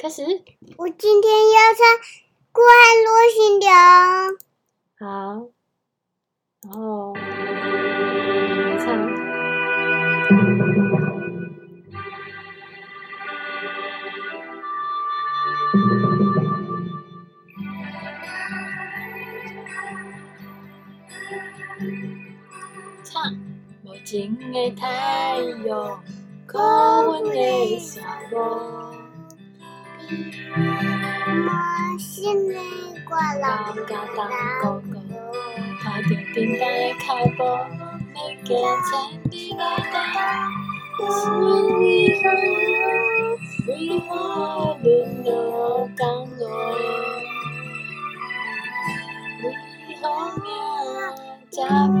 [0.00, 0.22] 开始。
[0.76, 1.84] 我今天要唱
[2.52, 3.68] 《过海落星流》。
[5.00, 5.50] 好，
[6.62, 7.12] 然后
[8.78, 8.86] 唱。
[23.02, 23.34] 唱。
[23.84, 26.00] 无情的太阳，
[27.24, 28.97] 的沙漠。
[30.10, 30.14] 我
[31.98, 32.56] 心里
[33.06, 34.24] 挂浪高高
[34.62, 34.82] 高高，
[35.82, 37.04] 踏着平淡的脚
[37.36, 37.44] 步，
[38.14, 38.48] 每个
[38.88, 38.90] 千
[39.30, 39.96] 里来到，
[41.12, 41.44] 是为
[42.22, 42.24] 何？
[43.66, 43.70] 为
[44.08, 44.10] 何
[44.82, 44.86] 沦
[45.24, 45.28] 落
[45.94, 46.00] 降
[46.38, 46.42] 落？
[49.44, 49.44] 为
[50.00, 50.02] 何
[50.40, 50.48] 命
[51.50, 51.56] 这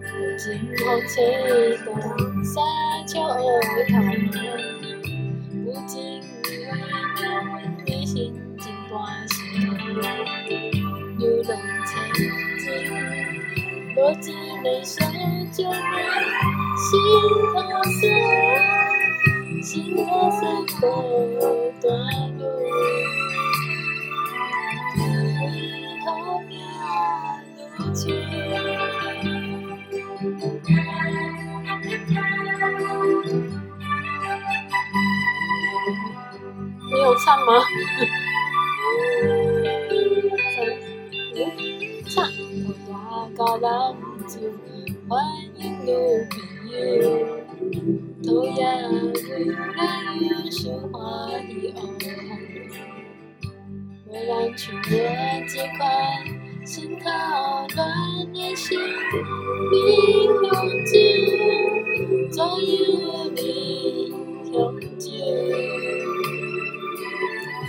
[0.00, 0.46] 无情
[0.78, 1.14] 风吹
[1.84, 1.86] 动，
[2.42, 2.56] 沙
[3.06, 3.36] 丘为
[13.98, 14.32] 落进
[14.62, 15.04] 泪水
[15.52, 15.74] 中，
[16.76, 16.94] 心
[17.52, 18.00] 头酸，
[19.60, 20.40] 心头酸
[20.80, 20.82] 不
[21.82, 21.84] 断
[22.38, 22.46] 流。
[24.96, 25.02] 为
[26.04, 26.06] 何
[26.42, 26.50] 面
[27.76, 28.00] 如雪？
[36.90, 37.50] 你有唱吗？
[43.36, 44.42] 高浪中，
[45.08, 45.24] 欢
[45.56, 45.90] 迎路
[46.28, 47.04] 边游，
[48.22, 49.48] 头也未来
[50.20, 50.58] 又是
[50.92, 50.96] 花
[51.28, 51.40] 的
[51.74, 51.78] 红。
[54.06, 55.82] 我让去年几块，
[56.64, 57.04] 心头
[57.74, 58.78] 乱的心，
[59.72, 59.74] 你
[60.24, 60.36] 永
[60.84, 60.92] 久，
[62.30, 63.38] 总有你
[64.52, 64.56] 永
[64.98, 65.06] 久。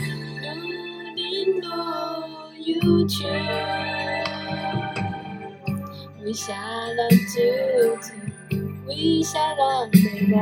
[0.01, 0.45] 如
[1.15, 1.17] 林
[1.61, 1.63] 路
[2.57, 2.67] 有
[3.07, 3.15] 趣。
[6.29, 6.53] 为啥
[6.95, 8.13] 咱就此，
[8.85, 10.39] 为啥咱没忘？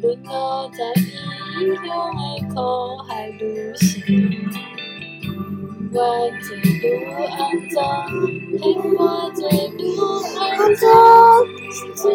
[0.00, 1.84] 沦落在异乡
[2.14, 2.22] 的
[2.54, 2.54] 苦
[3.08, 3.84] 海旅行。
[5.92, 5.98] 我
[6.40, 6.86] 醉入
[7.26, 7.34] 暗
[7.68, 7.74] 中，
[8.62, 8.62] 恨
[8.94, 9.00] 我
[9.34, 9.42] 醉
[9.76, 9.82] 入
[10.38, 10.40] 暗
[10.76, 10.86] 中，
[11.96, 12.06] 醉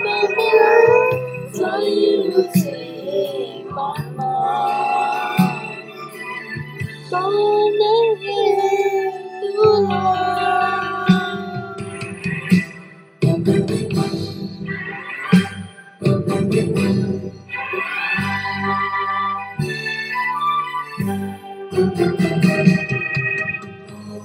[0.00, 0.04] 茫
[0.36, 0.38] 茫，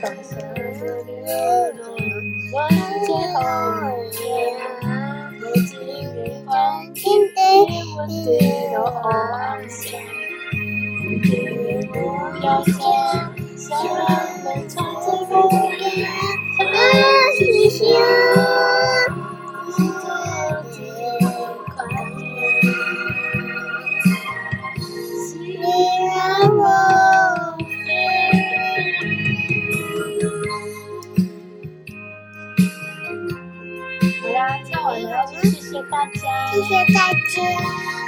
[0.00, 0.60] 放下我
[1.04, 1.12] 的
[1.72, 1.82] 流浪，
[2.52, 3.38] 万劫后
[4.12, 4.22] 夜，
[5.40, 5.92] 我今夜
[6.46, 6.48] 放
[6.94, 7.36] 听你
[7.96, 8.10] 我的
[8.72, 8.76] 柔
[9.68, 9.82] 声，
[11.00, 11.32] 今夜
[11.92, 11.94] 不
[12.44, 12.72] 要想，
[13.56, 13.64] 想
[13.94, 13.98] 让
[35.74, 36.20] 谢大家，
[36.52, 38.03] 谢谢大家。